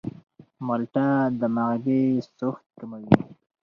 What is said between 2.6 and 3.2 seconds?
کموي.